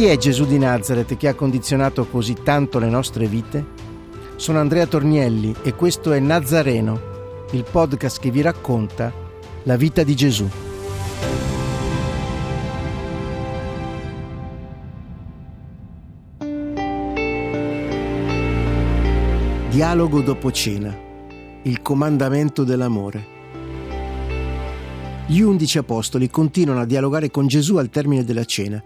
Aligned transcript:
Chi 0.00 0.06
è 0.06 0.16
Gesù 0.16 0.46
di 0.46 0.56
Nazareth 0.56 1.18
che 1.18 1.28
ha 1.28 1.34
condizionato 1.34 2.06
così 2.06 2.32
tanto 2.42 2.78
le 2.78 2.88
nostre 2.88 3.26
vite? 3.26 3.62
Sono 4.36 4.58
Andrea 4.58 4.86
Tornielli 4.86 5.54
e 5.62 5.74
questo 5.74 6.12
è 6.12 6.18
Nazareno, 6.18 7.44
il 7.50 7.66
podcast 7.70 8.18
che 8.18 8.30
vi 8.30 8.40
racconta 8.40 9.12
la 9.64 9.76
vita 9.76 10.02
di 10.02 10.16
Gesù. 10.16 10.48
Dialogo 19.68 20.22
dopo 20.22 20.50
cena. 20.50 20.96
Il 21.64 21.82
comandamento 21.82 22.64
dell'amore. 22.64 23.38
Gli 25.26 25.40
undici 25.42 25.76
apostoli 25.76 26.30
continuano 26.30 26.80
a 26.80 26.86
dialogare 26.86 27.30
con 27.30 27.46
Gesù 27.46 27.76
al 27.76 27.90
termine 27.90 28.24
della 28.24 28.46
cena. 28.46 28.82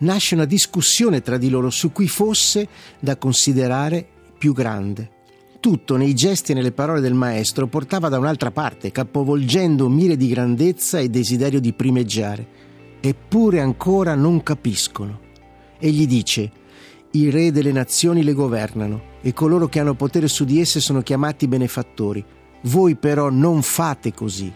Nasce 0.00 0.34
una 0.34 0.44
discussione 0.44 1.22
tra 1.22 1.38
di 1.38 1.48
loro 1.48 1.70
su 1.70 1.92
cui 1.92 2.08
fosse 2.08 2.68
da 2.98 3.16
considerare 3.16 4.06
più 4.38 4.52
grande 4.52 5.18
tutto 5.60 5.96
nei 5.96 6.14
gesti 6.14 6.52
e 6.52 6.54
nelle 6.54 6.72
parole 6.72 7.00
del 7.00 7.12
maestro 7.12 7.66
portava 7.66 8.08
da 8.08 8.18
un'altra 8.18 8.50
parte, 8.50 8.90
capovolgendo 8.90 9.88
mire 9.90 10.16
di 10.16 10.28
grandezza 10.28 10.98
e 10.98 11.10
desiderio 11.10 11.60
di 11.60 11.74
primeggiare. 11.74 12.46
Eppure 12.98 13.60
ancora 13.60 14.14
non 14.14 14.42
capiscono. 14.42 15.20
Egli 15.78 16.06
dice, 16.06 16.50
i 17.12 17.28
re 17.30 17.52
delle 17.52 17.72
nazioni 17.72 18.22
le 18.22 18.32
governano 18.32 19.18
e 19.20 19.34
coloro 19.34 19.68
che 19.68 19.80
hanno 19.80 19.94
potere 19.94 20.28
su 20.28 20.44
di 20.44 20.60
esse 20.60 20.80
sono 20.80 21.02
chiamati 21.02 21.46
benefattori. 21.46 22.24
Voi 22.62 22.96
però 22.96 23.30
non 23.30 23.62
fate 23.62 24.12
così. 24.14 24.52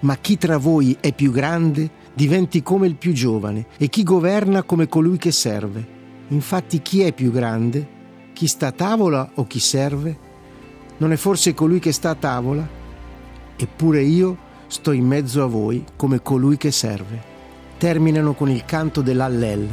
Ma 0.00 0.16
chi 0.16 0.38
tra 0.38 0.56
voi 0.56 0.96
è 1.00 1.12
più 1.12 1.32
grande 1.32 2.04
diventi 2.16 2.62
come 2.62 2.86
il 2.86 2.96
più 2.96 3.12
giovane 3.12 3.66
e 3.76 3.88
chi 3.88 4.02
governa 4.02 4.62
come 4.62 4.88
colui 4.88 5.18
che 5.18 5.30
serve. 5.30 5.86
Infatti 6.28 6.80
chi 6.80 7.02
è 7.02 7.12
più 7.12 7.30
grande? 7.30 7.86
Chi 8.32 8.46
sta 8.46 8.68
a 8.68 8.72
tavola 8.72 9.32
o 9.34 9.46
chi 9.46 9.60
serve? 9.60 10.18
Non 10.96 11.12
è 11.12 11.16
forse 11.16 11.52
colui 11.52 11.78
che 11.78 11.92
sta 11.92 12.08
a 12.08 12.14
tavola? 12.14 12.66
Eppure 13.54 14.02
io 14.02 14.34
sto 14.66 14.92
in 14.92 15.04
mezzo 15.04 15.42
a 15.42 15.46
voi 15.46 15.84
come 15.94 16.22
colui 16.22 16.56
che 16.56 16.70
serve. 16.70 17.34
Terminano 17.76 18.32
con 18.32 18.48
il 18.48 18.64
canto 18.64 19.02
dell'Allel, 19.02 19.68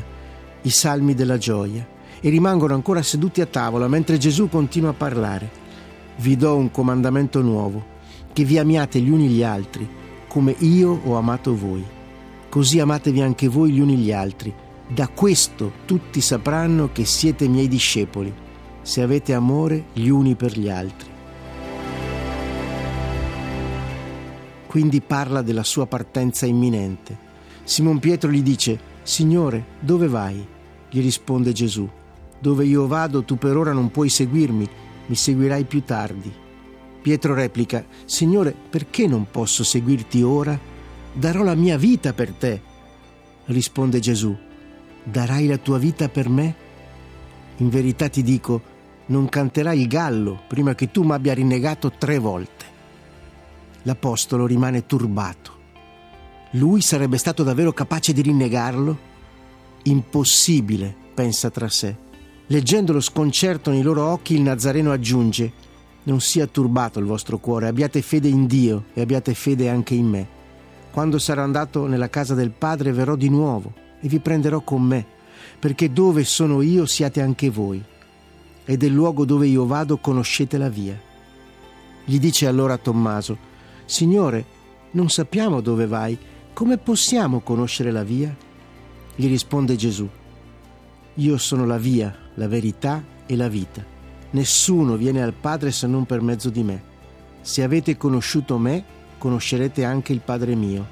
i 0.63 0.69
salmi 0.69 1.13
della 1.13 1.37
gioia, 1.37 1.87
e 2.19 2.29
rimangono 2.29 2.73
ancora 2.73 3.01
seduti 3.01 3.39
a 3.39 3.45
tavola 3.45 3.87
mentre 3.87 4.17
Gesù 4.17 4.49
continua 4.49 4.89
a 4.89 4.93
parlare. 4.93 5.49
Vi 6.17 6.35
do 6.35 6.57
un 6.57 6.69
comandamento 6.71 7.41
nuovo, 7.41 7.85
che 8.33 8.43
vi 8.43 8.57
amiate 8.57 8.99
gli 8.99 9.09
uni 9.09 9.29
gli 9.29 9.43
altri, 9.43 9.87
come 10.27 10.53
io 10.59 10.99
ho 11.05 11.15
amato 11.15 11.55
voi. 11.55 12.01
Così 12.53 12.79
amatevi 12.79 13.21
anche 13.21 13.47
voi 13.47 13.71
gli 13.71 13.79
uni 13.79 13.97
gli 13.97 14.11
altri. 14.11 14.53
Da 14.87 15.07
questo 15.07 15.71
tutti 15.85 16.21
sapranno 16.21 16.91
che 16.91 17.03
siete 17.03 17.47
miei 17.47 17.67
discepoli, 17.67 18.31
se 18.83 19.01
avete 19.01 19.33
amore 19.33 19.85
gli 19.93 20.09
uni 20.09 20.35
per 20.35 20.59
gli 20.59 20.69
altri. 20.69 21.11
quindi 24.73 25.01
parla 25.01 25.43
della 25.43 25.61
sua 25.61 25.85
partenza 25.85 26.47
imminente. 26.47 27.15
Simon 27.63 27.99
Pietro 27.99 28.31
gli 28.31 28.41
dice, 28.41 28.79
Signore, 29.03 29.63
dove 29.79 30.07
vai? 30.07 30.43
Gli 30.89 30.99
risponde 30.99 31.51
Gesù, 31.51 31.87
dove 32.39 32.65
io 32.65 32.87
vado 32.87 33.23
tu 33.23 33.37
per 33.37 33.55
ora 33.55 33.71
non 33.71 33.91
puoi 33.91 34.09
seguirmi, 34.09 34.67
mi 35.05 35.13
seguirai 35.13 35.65
più 35.65 35.83
tardi. 35.83 36.33
Pietro 37.03 37.35
replica, 37.35 37.85
Signore, 38.05 38.55
perché 38.67 39.05
non 39.05 39.27
posso 39.29 39.63
seguirti 39.63 40.23
ora? 40.23 40.59
Darò 41.13 41.43
la 41.43 41.55
mia 41.55 41.77
vita 41.77 42.13
per 42.13 42.31
te. 42.31 42.61
Risponde 43.45 43.99
Gesù, 43.99 44.35
darai 45.03 45.47
la 45.47 45.57
tua 45.57 45.77
vita 45.77 46.09
per 46.09 46.29
me? 46.29 46.55
In 47.57 47.69
verità 47.69 48.09
ti 48.09 48.23
dico, 48.23 48.61
non 49.07 49.29
canterai 49.29 49.79
il 49.79 49.87
gallo 49.87 50.41
prima 50.47 50.75
che 50.75 50.91
tu 50.91 51.03
mi 51.03 51.11
abbia 51.11 51.33
rinnegato 51.33 51.91
tre 51.91 52.17
volte 52.17 52.71
l'Apostolo 53.83 54.45
rimane 54.45 54.85
turbato. 54.85 55.61
Lui 56.51 56.81
sarebbe 56.81 57.17
stato 57.17 57.43
davvero 57.43 57.73
capace 57.73 58.13
di 58.13 58.21
rinnegarlo? 58.21 59.11
Impossibile, 59.83 60.93
pensa 61.13 61.49
tra 61.49 61.67
sé. 61.67 61.95
Leggendo 62.47 62.93
lo 62.93 63.01
sconcerto 63.01 63.71
nei 63.71 63.81
loro 63.81 64.05
occhi, 64.05 64.35
il 64.35 64.41
Nazareno 64.41 64.91
aggiunge, 64.91 65.51
non 66.03 66.19
sia 66.21 66.47
turbato 66.47 66.99
il 66.99 67.05
vostro 67.05 67.39
cuore, 67.39 67.67
abbiate 67.67 68.01
fede 68.01 68.27
in 68.27 68.45
Dio 68.45 68.85
e 68.93 69.01
abbiate 69.01 69.33
fede 69.33 69.69
anche 69.69 69.95
in 69.95 70.07
me. 70.07 70.27
Quando 70.93 71.17
sarò 71.17 71.41
andato 71.41 71.87
nella 71.87 72.07
casa 72.07 72.35
del 72.35 72.51
Padre 72.51 72.91
verrò 72.91 73.15
di 73.15 73.27
nuovo 73.27 73.73
e 73.99 74.07
vi 74.07 74.19
prenderò 74.19 74.61
con 74.61 74.83
me, 74.83 75.03
perché 75.57 75.91
dove 75.91 76.23
sono 76.23 76.61
io 76.61 76.85
siate 76.85 77.19
anche 77.19 77.49
voi, 77.49 77.83
e 78.63 78.77
del 78.77 78.91
luogo 78.91 79.25
dove 79.25 79.47
io 79.47 79.65
vado 79.65 79.97
conoscete 79.97 80.59
la 80.59 80.69
via. 80.69 80.95
Gli 82.05 82.19
dice 82.19 82.45
allora 82.45 82.77
Tommaso, 82.77 83.35
Signore, 83.85 84.45
non 84.91 85.09
sappiamo 85.09 85.61
dove 85.61 85.87
vai, 85.87 86.15
come 86.53 86.77
possiamo 86.77 87.39
conoscere 87.39 87.89
la 87.89 88.03
via? 88.03 88.31
Gli 89.15 89.27
risponde 89.27 89.75
Gesù, 89.75 90.07
Io 91.15 91.37
sono 91.39 91.65
la 91.65 91.79
via, 91.79 92.15
la 92.35 92.47
verità 92.47 93.03
e 93.25 93.35
la 93.35 93.47
vita. 93.47 93.83
Nessuno 94.29 94.95
viene 94.95 95.23
al 95.23 95.33
Padre 95.33 95.71
se 95.71 95.87
non 95.87 96.05
per 96.05 96.21
mezzo 96.21 96.51
di 96.51 96.61
me. 96.61 96.83
Se 97.41 97.63
avete 97.63 97.97
conosciuto 97.97 98.59
me, 98.59 99.01
conoscerete 99.23 99.85
anche 99.85 100.11
il 100.11 100.19
Padre 100.19 100.53
mio. 100.53 100.85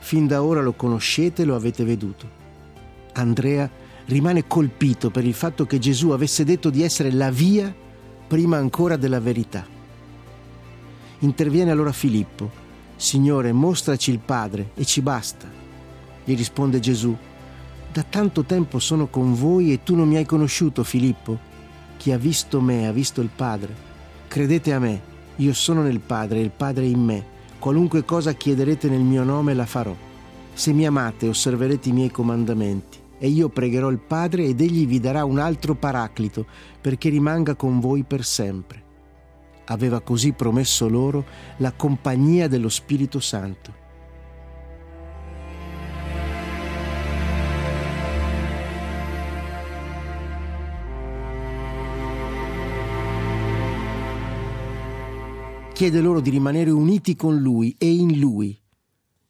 Fin 0.00 0.26
da 0.26 0.42
ora 0.42 0.60
lo 0.60 0.72
conoscete 0.72 1.42
e 1.42 1.44
lo 1.44 1.54
avete 1.54 1.84
veduto. 1.84 2.28
Andrea 3.12 3.70
rimane 4.06 4.48
colpito 4.48 5.10
per 5.10 5.24
il 5.24 5.34
fatto 5.34 5.66
che 5.66 5.78
Gesù 5.78 6.10
avesse 6.10 6.42
detto 6.42 6.68
di 6.68 6.82
essere 6.82 7.12
la 7.12 7.30
via 7.30 7.72
prima 8.26 8.56
ancora 8.56 8.96
della 8.96 9.20
verità. 9.20 9.64
Interviene 11.20 11.70
allora 11.70 11.92
Filippo. 11.92 12.50
Signore, 12.96 13.52
mostraci 13.52 14.10
il 14.10 14.18
Padre 14.18 14.70
e 14.74 14.84
ci 14.84 15.00
basta. 15.00 15.48
Gli 16.24 16.34
risponde 16.34 16.80
Gesù. 16.80 17.16
Da 17.92 18.02
tanto 18.02 18.42
tempo 18.42 18.80
sono 18.80 19.06
con 19.06 19.32
voi 19.32 19.72
e 19.72 19.84
tu 19.84 19.94
non 19.94 20.08
mi 20.08 20.16
hai 20.16 20.26
conosciuto, 20.26 20.82
Filippo. 20.82 21.38
Chi 21.98 22.10
ha 22.10 22.18
visto 22.18 22.60
me 22.60 22.88
ha 22.88 22.92
visto 22.92 23.20
il 23.20 23.30
Padre. 23.32 23.72
Credete 24.26 24.72
a 24.72 24.80
me, 24.80 25.00
io 25.36 25.54
sono 25.54 25.82
nel 25.82 26.00
Padre 26.00 26.40
e 26.40 26.42
il 26.42 26.50
Padre 26.50 26.86
in 26.86 27.00
me. 27.00 27.34
Qualunque 27.66 28.04
cosa 28.04 28.32
chiederete 28.32 28.88
nel 28.88 29.00
mio 29.00 29.24
nome 29.24 29.52
la 29.52 29.66
farò. 29.66 29.92
Se 30.52 30.72
mi 30.72 30.86
amate 30.86 31.26
osserverete 31.26 31.88
i 31.88 31.92
miei 31.92 32.12
comandamenti 32.12 32.96
e 33.18 33.26
io 33.26 33.48
pregherò 33.48 33.90
il 33.90 33.98
Padre 33.98 34.44
ed 34.44 34.60
egli 34.60 34.86
vi 34.86 35.00
darà 35.00 35.24
un 35.24 35.40
altro 35.40 35.74
paraclito 35.74 36.46
perché 36.80 37.08
rimanga 37.08 37.56
con 37.56 37.80
voi 37.80 38.04
per 38.04 38.24
sempre 38.24 38.84
aveva 39.64 40.00
così 40.00 40.30
promesso 40.30 40.88
loro 40.88 41.24
la 41.56 41.72
compagnia 41.72 42.46
dello 42.46 42.68
Spirito 42.68 43.18
Santo. 43.18 43.85
Chiede 55.76 56.00
loro 56.00 56.22
di 56.22 56.30
rimanere 56.30 56.70
uniti 56.70 57.14
con 57.14 57.36
Lui 57.38 57.74
e 57.76 57.92
in 57.92 58.18
Lui. 58.18 58.58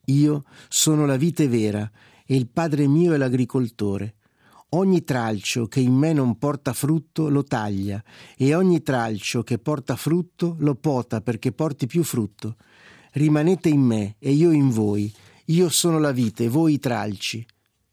Io 0.05 0.45
sono 0.69 1.05
la 1.05 1.17
vite 1.17 1.49
vera 1.49 1.91
e 2.25 2.37
il 2.37 2.47
Padre 2.47 2.87
mio 2.87 3.15
è 3.15 3.17
l'agricoltore. 3.17 4.15
Ogni 4.69 5.03
tralcio 5.03 5.67
che 5.67 5.81
in 5.81 5.93
me 5.95 6.13
non 6.13 6.39
porta 6.39 6.73
frutto 6.73 7.29
lo 7.31 7.43
taglia, 7.43 8.01
e 8.37 8.55
ogni 8.55 8.81
tralcio 8.83 9.43
che 9.43 9.59
porta 9.59 9.97
frutto 9.97 10.55
lo 10.61 10.77
pota 10.77 11.21
perché 11.21 11.51
porti 11.51 11.87
più 11.87 12.05
frutto. 12.05 12.55
Rimanete 13.15 13.69
in 13.69 13.81
me 13.81 14.15
e 14.21 14.31
io 14.31 14.53
in 14.53 14.69
voi. 14.69 15.13
Io 15.47 15.69
sono 15.69 15.99
la 15.99 16.13
vite, 16.13 16.49
voi 16.49 16.75
i 16.75 16.79
tralci. 16.79 17.45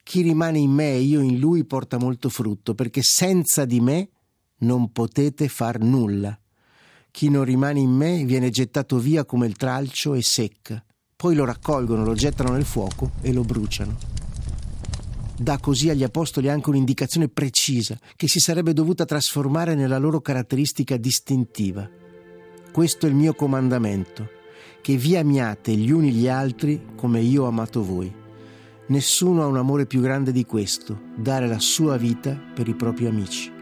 Chi 0.04 0.22
rimane 0.22 0.60
in 0.60 0.70
me 0.70 0.94
e 0.94 1.00
io 1.00 1.22
in 1.22 1.40
lui 1.40 1.66
porta 1.66 1.98
molto 1.98 2.30
frutto, 2.30 2.76
perché 2.76 3.02
senza 3.02 3.66
di 3.66 3.80
me 3.80 4.10
non 4.58 4.92
potete 4.92 5.48
far 5.48 5.80
nulla. 5.80 6.38
Chi 7.16 7.30
non 7.30 7.44
rimane 7.44 7.80
in 7.80 7.92
me 7.92 8.26
viene 8.26 8.50
gettato 8.50 8.98
via 8.98 9.24
come 9.24 9.46
il 9.46 9.56
tralcio 9.56 10.16
e 10.16 10.24
secca. 10.24 10.84
Poi 11.16 11.36
lo 11.36 11.46
raccolgono, 11.46 12.04
lo 12.04 12.16
gettano 12.16 12.54
nel 12.54 12.66
fuoco 12.66 13.12
e 13.22 13.32
lo 13.32 13.44
bruciano. 13.44 13.96
dà 15.38 15.60
così 15.60 15.92
agli 15.92 16.02
apostoli 16.02 16.50
anche 16.50 16.70
un'indicazione 16.70 17.28
precisa 17.28 18.00
che 18.16 18.28
si 18.28 18.40
sarebbe 18.40 18.74
dovuta 18.74 19.06
trasformare 19.06 19.76
nella 19.76 20.00
loro 20.00 20.22
caratteristica 20.22 20.98
distintiva. 20.98 21.88
Questo 22.72 23.06
è 23.06 23.10
il 23.10 23.16
mio 23.16 23.36
comandamento, 23.36 24.28
che 24.82 24.98
vi 24.98 25.16
amiate 25.16 25.76
gli 25.76 25.92
uni 25.92 26.12
gli 26.12 26.28
altri 26.28 26.82
come 26.96 27.22
io 27.22 27.44
ho 27.44 27.48
amato 27.48 27.86
voi. 27.86 28.12
Nessuno 28.88 29.44
ha 29.44 29.46
un 29.46 29.58
amore 29.58 29.86
più 29.86 30.02
grande 30.02 30.32
di 30.32 30.46
questo, 30.46 31.00
dare 31.16 31.48
la 31.48 31.60
sua 31.60 31.96
vita 31.96 32.36
per 32.56 32.68
i 32.68 32.74
propri 32.74 33.06
amici. 33.06 33.53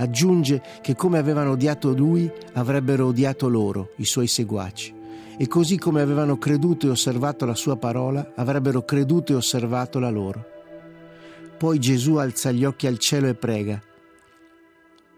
Aggiunge 0.00 0.62
che 0.80 0.94
come 0.94 1.18
avevano 1.18 1.50
odiato 1.50 1.92
lui, 1.92 2.30
avrebbero 2.52 3.06
odiato 3.06 3.48
loro, 3.48 3.94
i 3.96 4.04
suoi 4.04 4.28
seguaci. 4.28 4.94
E 5.36 5.48
così 5.48 5.76
come 5.76 6.00
avevano 6.00 6.38
creduto 6.38 6.86
e 6.86 6.90
osservato 6.90 7.44
la 7.44 7.56
sua 7.56 7.76
parola, 7.76 8.32
avrebbero 8.36 8.84
creduto 8.84 9.32
e 9.32 9.36
osservato 9.36 9.98
la 9.98 10.10
loro. 10.10 10.44
Poi 11.58 11.80
Gesù 11.80 12.14
alza 12.14 12.52
gli 12.52 12.64
occhi 12.64 12.86
al 12.86 12.98
cielo 12.98 13.26
e 13.26 13.34
prega. 13.34 13.82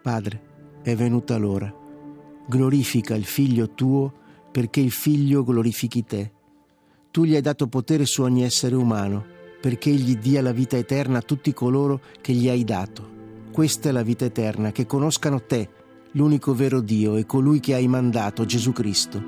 Padre, 0.00 0.42
è 0.82 0.94
venuta 0.94 1.36
l'ora. 1.36 1.72
Glorifica 2.46 3.14
il 3.14 3.26
figlio 3.26 3.74
tuo 3.74 4.10
perché 4.50 4.80
il 4.80 4.92
figlio 4.92 5.44
glorifichi 5.44 6.04
te. 6.04 6.32
Tu 7.10 7.24
gli 7.24 7.34
hai 7.34 7.42
dato 7.42 7.66
potere 7.66 8.06
su 8.06 8.22
ogni 8.22 8.44
essere 8.44 8.76
umano 8.76 9.26
perché 9.60 9.90
egli 9.90 10.16
dia 10.16 10.40
la 10.40 10.52
vita 10.52 10.78
eterna 10.78 11.18
a 11.18 11.22
tutti 11.22 11.52
coloro 11.52 12.00
che 12.22 12.32
gli 12.32 12.48
hai 12.48 12.64
dato 12.64 13.18
questa 13.60 13.90
è 13.90 13.92
la 13.92 14.02
vita 14.02 14.24
eterna, 14.24 14.72
che 14.72 14.86
conoscano 14.86 15.42
te, 15.42 15.68
l'unico 16.12 16.54
vero 16.54 16.80
Dio 16.80 17.16
e 17.16 17.26
colui 17.26 17.60
che 17.60 17.74
hai 17.74 17.88
mandato, 17.88 18.46
Gesù 18.46 18.72
Cristo. 18.72 19.22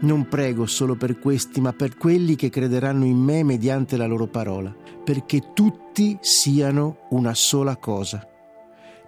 Non 0.00 0.28
prego 0.28 0.66
solo 0.66 0.94
per 0.94 1.18
questi, 1.18 1.62
ma 1.62 1.72
per 1.72 1.96
quelli 1.96 2.36
che 2.36 2.50
crederanno 2.50 3.06
in 3.06 3.16
me 3.16 3.42
mediante 3.42 3.96
la 3.96 4.04
loro 4.04 4.26
parola, 4.26 4.76
perché 5.02 5.54
tutti 5.54 6.18
siano 6.20 7.06
una 7.12 7.32
sola 7.32 7.78
cosa, 7.78 8.28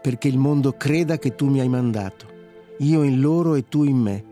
perché 0.00 0.28
il 0.28 0.38
mondo 0.38 0.72
creda 0.78 1.18
che 1.18 1.34
tu 1.34 1.50
mi 1.50 1.60
hai 1.60 1.68
mandato, 1.68 2.26
io 2.78 3.02
in 3.02 3.20
loro 3.20 3.56
e 3.56 3.68
tu 3.68 3.84
in 3.84 3.98
me, 3.98 4.24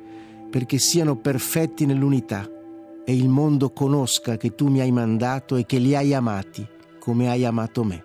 perché 0.49 0.79
siano 0.79 1.14
perfetti 1.17 1.84
nell'unità, 1.84 2.49
e 3.05 3.14
il 3.14 3.29
mondo 3.29 3.70
conosca 3.70 4.38
che 4.38 4.55
tu 4.55 4.69
mi 4.69 4.81
hai 4.81 4.93
mandato 4.93 5.56
e 5.56 5.67
che 5.67 5.76
li 5.76 5.94
hai 5.94 6.14
amati 6.14 6.67
come 6.99 7.29
hai 7.29 7.44
amato 7.44 7.84
me. 7.84 8.05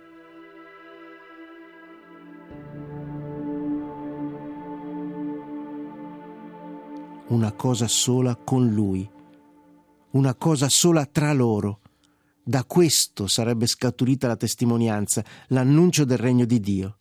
Una 7.29 7.51
cosa 7.51 7.89
sola 7.89 8.37
con 8.37 8.69
lui, 8.69 9.07
una 10.11 10.33
cosa 10.35 10.69
sola 10.69 11.05
tra 11.05 11.33
loro. 11.33 11.81
Da 12.41 12.63
questo 12.63 13.27
sarebbe 13.27 13.67
scaturita 13.67 14.27
la 14.27 14.37
testimonianza, 14.37 15.23
l'annuncio 15.47 16.05
del 16.05 16.17
regno 16.17 16.45
di 16.45 16.61
Dio. 16.61 16.97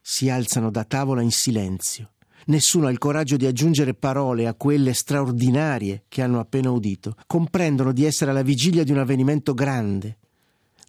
Si 0.00 0.30
alzano 0.30 0.70
da 0.70 0.84
tavola 0.84 1.22
in 1.22 1.32
silenzio. 1.32 2.12
Nessuno 2.46 2.86
ha 2.86 2.90
il 2.90 2.98
coraggio 2.98 3.36
di 3.36 3.46
aggiungere 3.46 3.94
parole 3.94 4.46
a 4.46 4.54
quelle 4.54 4.94
straordinarie 4.94 6.04
che 6.06 6.22
hanno 6.22 6.38
appena 6.38 6.70
udito. 6.70 7.16
Comprendono 7.26 7.92
di 7.92 8.04
essere 8.04 8.30
alla 8.30 8.42
vigilia 8.42 8.84
di 8.84 8.92
un 8.92 8.98
avvenimento 8.98 9.54
grande. 9.54 10.18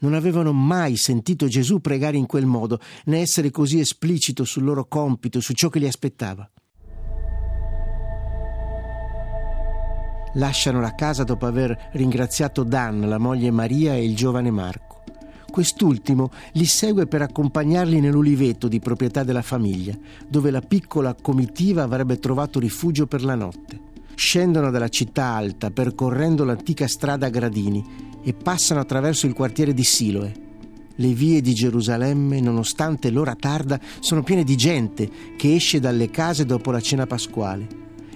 Non 0.02 0.14
avevano 0.14 0.54
mai 0.54 0.96
sentito 0.96 1.48
Gesù 1.48 1.82
pregare 1.82 2.18
in 2.18 2.28
quel 2.28 2.46
modo, 2.46 2.80
né 3.06 3.20
essere 3.20 3.50
così 3.50 3.80
esplicito 3.80 4.46
sul 4.46 4.64
loro 4.64 4.86
compito, 4.86 5.42
su 5.42 5.54
ciò 5.54 5.70
che 5.70 5.80
li 5.80 5.88
aspettava. 5.88 6.50
Lasciano 10.34 10.80
la 10.80 10.96
casa 10.96 11.24
dopo 11.24 11.46
aver 11.46 11.90
ringraziato 11.94 12.64
Dan, 12.64 13.08
la 13.08 13.18
moglie 13.18 13.52
Maria 13.52 13.96
e 13.96 14.04
il 14.04 14.16
giovane 14.16 14.52
Marco. 14.52 15.04
Quest'ultimo 15.50 16.30
li 16.54 16.66
segue 16.66 17.08
per 17.08 17.22
accompagnarli 17.22 18.00
nell'uliveto 18.00 18.68
di 18.68 18.80
proprietà 18.80 19.24
della 19.24 19.42
famiglia, 19.42 19.98
dove 20.28 20.52
la 20.52 20.62
piccola 20.62 21.16
comitiva 21.20 21.84
avrebbe 21.84 22.20
trovato 22.20 22.60
rifugio 22.60 23.08
per 23.08 23.24
la 23.24 23.36
notte. 23.36 23.88
Scendono 24.14 24.70
dalla 24.70 24.90
città 24.90 25.26
alta 25.36 25.72
percorrendo 25.72 26.44
l'antica 26.44 26.88
strada 26.88 27.26
a 27.28 27.30
gradini 27.30 27.84
e 28.22 28.34
passano 28.34 28.80
attraverso 28.80 29.26
il 29.26 29.34
quartiere 29.34 29.74
di 29.74 29.84
Siloe. 29.84 30.48
Le 30.96 31.14
vie 31.14 31.42
di 31.42 31.54
Gerusalemme, 31.54 32.42
nonostante 32.42 33.10
l'ora 33.10 33.34
tarda, 33.34 33.80
sono 34.02 34.22
piene 34.22 34.44
di 34.44 34.58
gente 34.58 35.10
che 35.38 35.56
esce 35.56 35.80
dalle 35.80 36.10
case 36.10 36.46
dopo 36.46 36.72
la 36.72 36.82
cena 36.82 37.08
pasquale. 37.08 37.68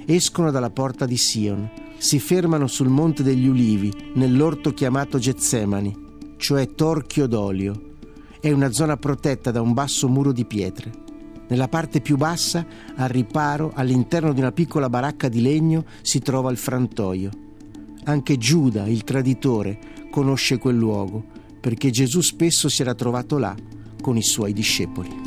Escono 0.05 0.51
dalla 0.51 0.69
porta 0.69 1.05
di 1.05 1.15
Sion, 1.15 1.71
si 2.03 2.19
fermano 2.19 2.67
sul 2.67 2.89
Monte 2.89 3.23
degli 3.23 3.47
Ulivi, 3.47 4.11
nell'orto 4.15 4.73
chiamato 4.73 5.19
Getsemani, 5.19 5.95
cioè 6.35 6.75
Torchio 6.75 7.27
d'Olio. 7.27 7.91
È 8.41 8.51
una 8.51 8.73
zona 8.73 8.97
protetta 8.97 9.51
da 9.51 9.61
un 9.61 9.71
basso 9.71 10.09
muro 10.09 10.33
di 10.33 10.43
pietre. 10.43 10.91
Nella 11.47 11.69
parte 11.69 12.01
più 12.01 12.17
bassa, 12.17 12.67
al 12.97 13.07
riparo, 13.07 13.71
all'interno 13.73 14.33
di 14.33 14.41
una 14.41 14.51
piccola 14.51 14.89
baracca 14.89 15.29
di 15.29 15.41
legno, 15.41 15.85
si 16.01 16.19
trova 16.19 16.51
il 16.51 16.57
frantoio. 16.57 17.29
Anche 18.03 18.37
Giuda, 18.37 18.85
il 18.85 19.05
traditore, 19.05 19.79
conosce 20.11 20.57
quel 20.57 20.75
luogo, 20.75 21.23
perché 21.61 21.89
Gesù 21.89 22.19
spesso 22.19 22.67
si 22.67 22.81
era 22.81 22.95
trovato 22.95 23.37
là 23.37 23.55
con 24.01 24.17
i 24.17 24.23
suoi 24.23 24.51
discepoli. 24.51 25.22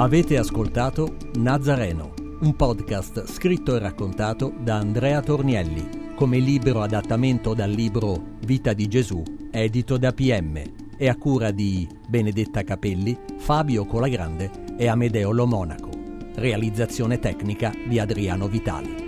Avete 0.00 0.38
ascoltato 0.38 1.16
Nazareno, 1.38 2.14
un 2.42 2.54
podcast 2.54 3.26
scritto 3.26 3.74
e 3.74 3.80
raccontato 3.80 4.52
da 4.56 4.76
Andrea 4.76 5.20
Tornielli, 5.20 6.14
come 6.14 6.38
libero 6.38 6.82
adattamento 6.82 7.52
dal 7.52 7.70
libro 7.70 8.36
Vita 8.46 8.74
di 8.74 8.86
Gesù, 8.86 9.20
edito 9.50 9.98
da 9.98 10.12
PM, 10.12 10.62
e 10.96 11.08
a 11.08 11.16
cura 11.16 11.50
di 11.50 11.88
Benedetta 12.06 12.62
Capelli, 12.62 13.18
Fabio 13.38 13.86
Colagrande 13.86 14.76
e 14.76 14.86
Amedeo 14.86 15.32
Lo 15.32 15.46
Monaco. 15.46 15.90
Realizzazione 16.36 17.18
tecnica 17.18 17.72
di 17.88 17.98
Adriano 17.98 18.46
Vitali. 18.46 19.07